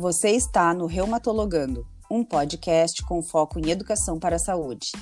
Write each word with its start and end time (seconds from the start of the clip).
Você 0.00 0.30
está 0.30 0.72
no 0.72 0.86
Reumatologando, 0.86 1.86
um 2.10 2.24
podcast 2.24 3.02
com 3.02 3.22
foco 3.22 3.58
em 3.58 3.68
educação 3.68 4.18
para 4.18 4.36
a 4.36 4.38
saúde. 4.38 4.92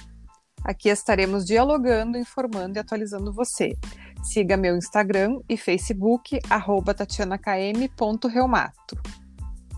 Aqui 0.64 0.88
estaremos 0.88 1.44
dialogando, 1.44 2.18
informando 2.18 2.76
e 2.76 2.80
atualizando 2.80 3.32
você. 3.32 3.76
Siga 4.24 4.56
meu 4.56 4.76
Instagram 4.76 5.38
e 5.48 5.56
Facebook, 5.56 6.40
arroba 6.50 6.92
tatianakm.reumato. 6.94 8.98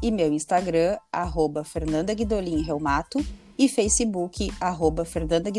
E 0.02 0.10
meu 0.10 0.32
Instagram, 0.32 0.96
arroba 1.12 1.64
Fernanda 1.64 2.14
Guidolin 2.14 2.62
Reumato 2.62 3.22
e 3.58 3.68
Facebook, 3.68 4.50
arroba 4.58 5.04
Fernanda 5.04 5.50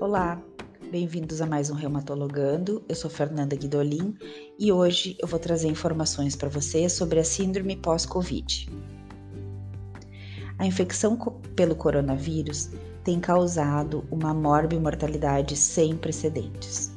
Olá, 0.00 0.40
bem-vindos 0.92 1.40
a 1.40 1.46
mais 1.46 1.70
um 1.70 1.74
Reumatologando. 1.74 2.84
Eu 2.88 2.94
sou 2.94 3.10
Fernanda 3.10 3.56
Guidolin 3.56 4.16
e 4.56 4.70
hoje 4.70 5.16
eu 5.20 5.26
vou 5.26 5.40
trazer 5.40 5.66
informações 5.66 6.36
para 6.36 6.48
você 6.48 6.88
sobre 6.88 7.18
a 7.18 7.24
síndrome 7.24 7.74
pós-Covid. 7.74 8.70
A 10.56 10.64
infecção 10.64 11.16
pelo 11.56 11.74
coronavírus 11.74 12.70
tem 13.02 13.18
causado 13.18 14.04
uma 14.08 14.32
morbimortalidade 14.32 15.56
sem 15.56 15.96
precedentes. 15.96 16.92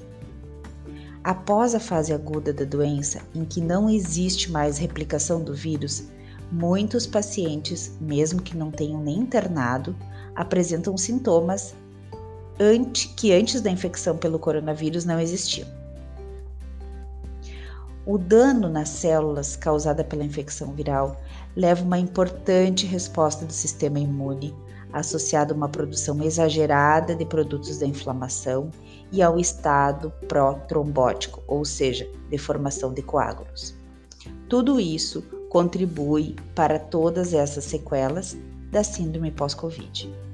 Após 1.24 1.74
a 1.74 1.80
fase 1.80 2.13
aguda 2.13 2.54
da 2.54 2.66
doença, 2.66 3.24
em 3.34 3.44
que 3.46 3.60
não 3.60 3.90
existe 3.90 4.52
mais 4.52 4.77
replicação 4.77 5.43
do 5.43 5.55
vírus, 5.55 6.04
muitos 6.52 7.08
pacientes, 7.08 7.98
mesmo 7.99 8.43
que 8.43 8.55
não 8.55 8.70
tenham 8.70 9.02
nem 9.02 9.18
internado, 9.18 9.96
apresentam 10.36 10.96
sintomas 10.96 11.74
que 13.17 13.34
antes 13.34 13.62
da 13.62 13.71
infecção 13.71 14.17
pelo 14.17 14.37
coronavírus 14.37 15.04
não 15.04 15.20
existiam. 15.20 15.67
O 18.05 18.18
dano 18.18 18.68
nas 18.68 18.90
células 18.90 19.55
causada 19.55 20.03
pela 20.03 20.23
infecção 20.23 20.73
viral 20.73 21.20
leva 21.55 21.84
uma 21.84 21.99
importante 21.99 22.85
resposta 22.85 23.45
do 23.45 23.53
sistema 23.53 23.99
imune, 23.99 24.55
associada 24.91 25.53
a 25.53 25.55
uma 25.55 25.70
produção 25.70 26.21
exagerada 26.21 27.15
de 27.15 27.26
produtos 27.26 27.77
da 27.77 27.85
inflamação 27.85 28.70
e 29.12 29.21
ao 29.21 29.40
estado 29.40 30.12
pró-trombótico, 30.27 31.43
ou 31.48 31.63
seja, 31.63 32.09
deformação 32.29 32.93
de 32.93 33.01
coágulos. 33.01 33.75
Tudo 34.49 34.79
isso 34.79 35.21
contribui 35.49 36.35
para 36.55 36.79
todas 36.79 37.34
essas 37.34 37.65
sequelas 37.65 38.37
da 38.71 38.84
síndrome 38.84 39.31
pós-Covid. 39.31 40.30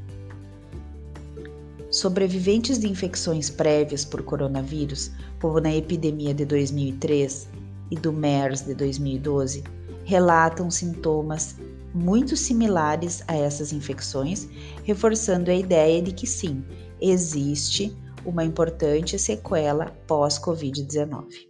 Sobreviventes 1.89 2.77
de 2.77 2.87
infecções 2.87 3.49
prévias 3.49 4.03
por 4.03 4.21
coronavírus, 4.21 5.09
como 5.39 5.61
na 5.61 5.73
epidemia 5.73 6.33
de 6.33 6.43
2003 6.43 7.47
e 7.89 7.95
do 7.95 8.11
MERS 8.11 8.61
de 8.61 8.75
2012, 8.75 9.63
relatam 10.03 10.69
sintomas 10.69 11.55
muito 11.93 12.35
similares 12.35 13.23
a 13.27 13.35
essas 13.35 13.71
infecções, 13.71 14.49
reforçando 14.83 15.49
a 15.49 15.55
ideia 15.55 16.01
de 16.01 16.11
que 16.11 16.27
sim, 16.27 16.63
existe 16.99 17.95
uma 18.25 18.43
importante 18.43 19.17
sequela 19.17 19.95
pós-Covid-19. 20.07 21.46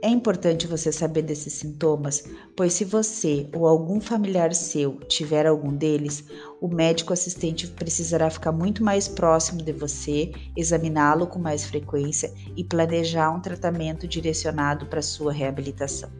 É 0.00 0.08
importante 0.08 0.64
você 0.64 0.92
saber 0.92 1.22
desses 1.22 1.54
sintomas, 1.54 2.22
pois 2.54 2.72
se 2.72 2.84
você 2.84 3.48
ou 3.52 3.66
algum 3.66 4.00
familiar 4.00 4.54
seu 4.54 5.00
tiver 5.08 5.44
algum 5.44 5.74
deles, 5.74 6.22
o 6.60 6.68
médico 6.68 7.12
assistente 7.12 7.66
precisará 7.66 8.30
ficar 8.30 8.52
muito 8.52 8.84
mais 8.84 9.08
próximo 9.08 9.60
de 9.60 9.72
você, 9.72 10.30
examiná-lo 10.56 11.26
com 11.26 11.40
mais 11.40 11.64
frequência 11.64 12.32
e 12.56 12.62
planejar 12.62 13.32
um 13.32 13.40
tratamento 13.40 14.06
direcionado 14.06 14.86
para 14.86 15.02
sua 15.02 15.32
reabilitação. 15.32 16.10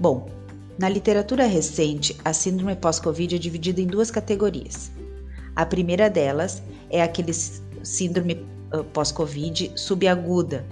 Bom, 0.00 0.28
na 0.76 0.88
literatura 0.88 1.46
recente, 1.46 2.18
a 2.24 2.32
síndrome 2.32 2.74
pós-Covid 2.74 3.36
é 3.36 3.38
dividida 3.38 3.80
em 3.80 3.86
duas 3.86 4.10
categorias. 4.10 4.90
A 5.54 5.64
primeira 5.64 6.10
delas 6.10 6.60
é 6.90 7.00
aquele 7.00 7.32
síndrome 7.32 8.44
pós-Covid 8.92 9.72
subaguda, 9.76 10.66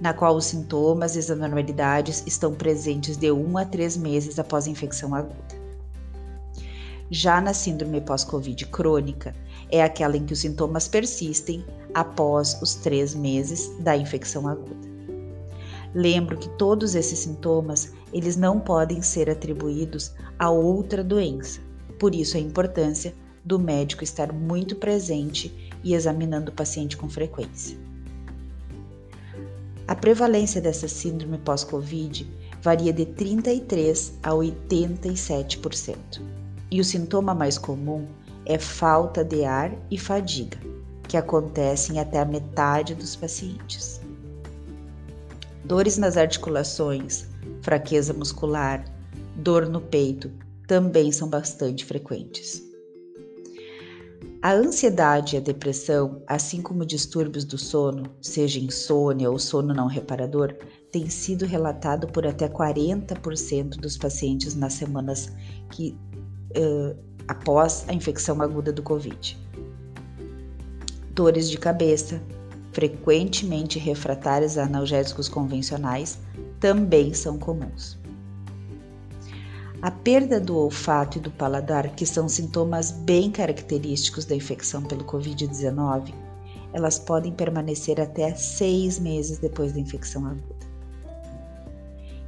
na 0.00 0.12
qual 0.12 0.36
os 0.36 0.46
sintomas 0.46 1.16
e 1.16 1.18
as 1.18 1.30
anormalidades 1.30 2.22
estão 2.26 2.54
presentes 2.54 3.16
de 3.16 3.30
1 3.30 3.58
a 3.58 3.64
3 3.64 3.96
meses 3.96 4.38
após 4.38 4.66
a 4.66 4.70
infecção 4.70 5.14
aguda. 5.14 5.66
Já 7.10 7.40
na 7.40 7.54
síndrome 7.54 8.00
pós-Covid 8.00 8.66
crônica, 8.66 9.34
é 9.70 9.82
aquela 9.82 10.16
em 10.16 10.26
que 10.26 10.32
os 10.32 10.40
sintomas 10.40 10.88
persistem 10.88 11.64
após 11.94 12.60
os 12.60 12.74
3 12.74 13.14
meses 13.14 13.70
da 13.80 13.96
infecção 13.96 14.46
aguda. 14.48 14.96
Lembro 15.94 16.36
que 16.36 16.48
todos 16.50 16.94
esses 16.94 17.20
sintomas, 17.20 17.92
eles 18.12 18.36
não 18.36 18.60
podem 18.60 19.00
ser 19.00 19.30
atribuídos 19.30 20.12
a 20.38 20.50
outra 20.50 21.02
doença. 21.02 21.60
Por 21.98 22.14
isso 22.14 22.36
a 22.36 22.40
importância 22.40 23.14
do 23.44 23.58
médico 23.58 24.04
estar 24.04 24.32
muito 24.32 24.76
presente 24.76 25.72
e 25.82 25.94
examinando 25.94 26.50
o 26.50 26.54
paciente 26.54 26.96
com 26.96 27.08
frequência. 27.08 27.85
A 29.88 29.94
prevalência 29.94 30.60
dessa 30.60 30.88
síndrome 30.88 31.38
pós-Covid 31.38 32.28
varia 32.60 32.92
de 32.92 33.06
33 33.06 34.14
a 34.20 34.30
87%. 34.30 35.96
E 36.68 36.80
o 36.80 36.84
sintoma 36.84 37.32
mais 37.32 37.56
comum 37.56 38.08
é 38.44 38.58
falta 38.58 39.24
de 39.24 39.44
ar 39.44 39.72
e 39.88 39.96
fadiga, 39.96 40.58
que 41.06 41.16
acontecem 41.16 42.00
até 42.00 42.18
a 42.18 42.24
metade 42.24 42.96
dos 42.96 43.14
pacientes. 43.14 44.00
Dores 45.64 45.96
nas 45.98 46.16
articulações, 46.16 47.28
fraqueza 47.62 48.12
muscular, 48.12 48.84
dor 49.36 49.68
no 49.68 49.80
peito 49.80 50.32
também 50.66 51.12
são 51.12 51.28
bastante 51.28 51.84
frequentes. 51.84 52.65
A 54.42 54.52
ansiedade 54.52 55.34
e 55.34 55.38
a 55.38 55.40
depressão, 55.40 56.22
assim 56.26 56.60
como 56.60 56.84
distúrbios 56.84 57.44
do 57.44 57.56
sono, 57.56 58.04
seja 58.20 58.60
insônia 58.60 59.30
ou 59.30 59.38
sono 59.38 59.74
não 59.74 59.86
reparador, 59.86 60.54
têm 60.92 61.08
sido 61.08 61.46
relatado 61.46 62.06
por 62.06 62.26
até 62.26 62.48
40% 62.48 63.70
dos 63.76 63.96
pacientes 63.96 64.54
nas 64.54 64.74
semanas 64.74 65.32
que 65.70 65.96
uh, 66.56 66.96
após 67.26 67.84
a 67.88 67.94
infecção 67.94 68.40
aguda 68.42 68.72
do 68.72 68.82
Covid. 68.82 69.38
Dores 71.12 71.50
de 71.50 71.58
cabeça, 71.58 72.22
frequentemente 72.72 73.78
refratárias 73.78 74.58
a 74.58 74.64
analgésicos 74.64 75.28
convencionais, 75.28 76.18
também 76.60 77.14
são 77.14 77.38
comuns. 77.38 77.98
A 79.86 79.90
perda 79.92 80.40
do 80.40 80.56
olfato 80.56 81.16
e 81.16 81.20
do 81.20 81.30
paladar, 81.30 81.94
que 81.94 82.04
são 82.04 82.28
sintomas 82.28 82.90
bem 82.90 83.30
característicos 83.30 84.24
da 84.24 84.34
infecção 84.34 84.82
pelo 84.82 85.04
Covid-19, 85.04 86.12
elas 86.72 86.98
podem 86.98 87.30
permanecer 87.30 88.00
até 88.00 88.34
seis 88.34 88.98
meses 88.98 89.38
depois 89.38 89.72
da 89.72 89.78
infecção 89.78 90.26
aguda. 90.26 90.66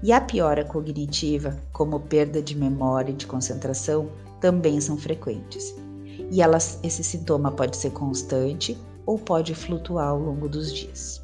E 0.04 0.12
a 0.12 0.20
piora 0.20 0.64
cognitiva, 0.64 1.58
como 1.72 1.98
perda 1.98 2.40
de 2.40 2.56
memória 2.56 3.10
e 3.10 3.16
de 3.16 3.26
concentração, 3.26 4.08
também 4.40 4.80
são 4.80 4.96
frequentes. 4.96 5.74
E 6.30 6.40
elas, 6.40 6.78
esse 6.84 7.02
sintoma 7.02 7.50
pode 7.50 7.76
ser 7.76 7.90
constante 7.90 8.78
ou 9.04 9.18
pode 9.18 9.52
flutuar 9.52 10.10
ao 10.10 10.20
longo 10.20 10.48
dos 10.48 10.72
dias. 10.72 11.20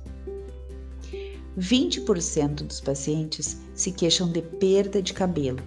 20% 1.56 2.64
dos 2.66 2.80
pacientes 2.80 3.56
se 3.72 3.92
queixam 3.92 4.28
de 4.28 4.42
perda 4.42 5.00
de 5.00 5.14
cabelo, 5.14 5.62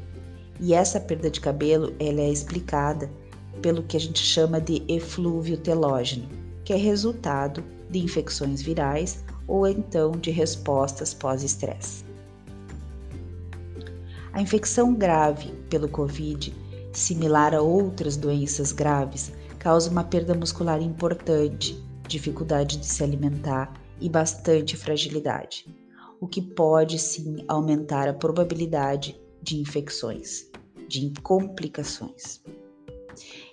e 0.59 0.73
essa 0.73 0.99
perda 0.99 1.29
de 1.29 1.39
cabelo 1.39 1.93
ela 1.99 2.21
é 2.21 2.29
explicada 2.29 3.09
pelo 3.61 3.83
que 3.83 3.97
a 3.97 3.99
gente 3.99 4.19
chama 4.19 4.61
de 4.61 4.83
eflúvio 4.87 5.57
telógeno, 5.57 6.27
que 6.63 6.73
é 6.73 6.75
resultado 6.75 7.63
de 7.89 7.99
infecções 7.99 8.61
virais 8.61 9.23
ou 9.47 9.67
então 9.67 10.11
de 10.11 10.29
respostas 10.31 11.13
pós-estresse. 11.13 12.05
A 14.33 14.41
infecção 14.41 14.93
grave 14.93 15.51
pelo 15.69 15.87
Covid, 15.87 16.53
similar 16.93 17.55
a 17.55 17.61
outras 17.61 18.15
doenças 18.15 18.71
graves, 18.71 19.31
causa 19.57 19.89
uma 19.89 20.03
perda 20.03 20.35
muscular 20.35 20.81
importante, 20.81 21.81
dificuldade 22.07 22.77
de 22.77 22.85
se 22.85 23.03
alimentar 23.03 23.73
e 23.99 24.09
bastante 24.09 24.77
fragilidade, 24.77 25.65
o 26.21 26.27
que 26.27 26.41
pode 26.41 26.99
sim 26.99 27.43
aumentar 27.47 28.07
a 28.07 28.13
probabilidade 28.13 29.19
de 29.41 29.59
infecções, 29.59 30.46
de 30.87 31.11
complicações. 31.21 32.41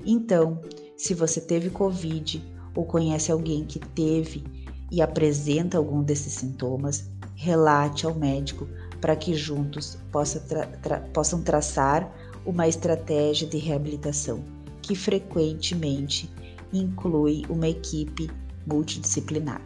Então, 0.05 0.61
se 0.97 1.15
você 1.15 1.41
teve 1.41 1.71
Covid 1.71 2.43
ou 2.75 2.85
conhece 2.85 3.33
alguém 3.33 3.65
que 3.65 3.79
teve 3.79 4.45
e 4.91 5.01
apresenta 5.01 5.79
algum 5.79 6.03
desses 6.03 6.35
sintomas, 6.35 7.11
relate 7.35 8.07
ao 8.07 8.15
médico 8.15 8.69
para 9.01 9.17
que 9.17 9.35
juntos 9.35 9.99
possa 10.11 10.41
tra 10.41 10.67
tra 10.67 11.01
possam 11.13 11.43
traçar 11.43 12.11
uma 12.47 12.69
estratégia 12.69 13.47
de 13.47 13.59
reabilitação 13.59 14.45
que 14.81 14.95
frequentemente 14.95 16.31
inclui 16.73 17.43
uma 17.49 17.69
equipe 17.69 18.31
multidisciplinar. 18.67 19.63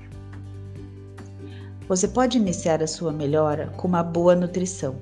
Você 1.88 2.06
pode 2.06 2.36
iniciar 2.36 2.82
a 2.82 2.86
sua 2.86 3.12
melhora 3.12 3.68
com 3.76 3.88
uma 3.88 4.02
boa 4.02 4.36
nutrição, 4.36 4.96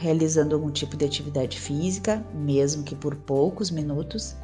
realizando 0.00 0.54
algum 0.54 0.70
tipo 0.70 0.96
de 0.96 1.04
atividade 1.04 1.60
física, 1.60 2.24
mesmo 2.32 2.82
que 2.82 2.94
por 2.94 3.14
poucos 3.14 3.70
minutos, 3.70 4.34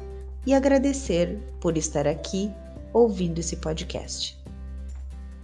e 0.45 0.53
agradecer 0.53 1.39
por 1.59 1.75
estar 1.75 2.07
aqui 2.07 2.51
ouvindo 2.93 3.39
esse 3.39 3.55
podcast. 3.55 4.39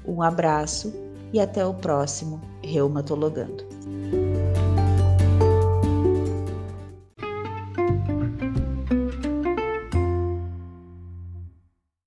Um 0.05 0.21
abraço 0.21 0.93
e 1.33 1.39
até 1.39 1.65
o 1.65 1.73
próximo 1.73 2.39
Reumatologando. 2.61 3.72